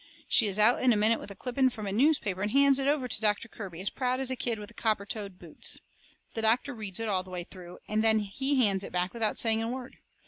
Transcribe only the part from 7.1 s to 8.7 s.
the way through, and then he